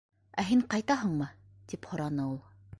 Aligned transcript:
Ә 0.43 0.45
һин 0.47 0.63
ҡайтаһыңмы?— 0.71 1.29
тип 1.73 1.87
һораны 1.93 2.29
ул. 2.35 2.43